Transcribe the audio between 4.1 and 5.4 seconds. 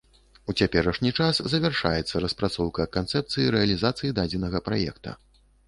дадзенага праекта.